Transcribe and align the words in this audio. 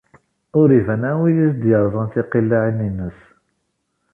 Ur 0.59 0.69
iban 0.79 1.03
anwa 1.09 1.27
i 1.29 1.33
as-d-iṛzan 1.45 2.07
tiqillaɛin 2.13 2.79
ines. 2.87 3.19